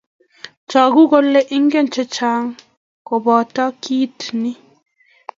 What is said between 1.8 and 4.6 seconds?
che chang' kobotu kiit ni